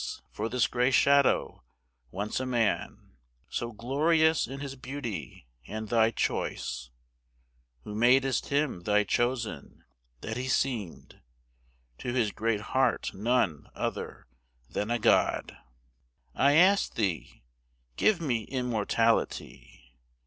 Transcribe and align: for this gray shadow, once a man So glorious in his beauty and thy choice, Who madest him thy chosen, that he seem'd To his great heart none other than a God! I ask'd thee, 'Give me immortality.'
for 0.31 0.49
this 0.49 0.65
gray 0.65 0.89
shadow, 0.89 1.61
once 2.09 2.39
a 2.39 2.45
man 2.47 3.13
So 3.51 3.71
glorious 3.71 4.47
in 4.47 4.59
his 4.59 4.75
beauty 4.75 5.47
and 5.67 5.89
thy 5.89 6.09
choice, 6.09 6.89
Who 7.83 7.93
madest 7.93 8.47
him 8.47 8.79
thy 8.81 9.03
chosen, 9.03 9.83
that 10.21 10.37
he 10.37 10.47
seem'd 10.47 11.21
To 11.99 12.13
his 12.15 12.31
great 12.31 12.61
heart 12.73 13.13
none 13.13 13.69
other 13.75 14.25
than 14.67 14.89
a 14.89 14.97
God! 14.97 15.55
I 16.33 16.53
ask'd 16.55 16.95
thee, 16.95 17.43
'Give 17.95 18.19
me 18.19 18.45
immortality.' 18.45 19.93